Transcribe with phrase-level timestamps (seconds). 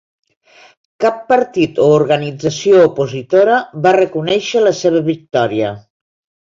[1.05, 5.81] Cap partit o organització opositora va reconèixer la seva victòria.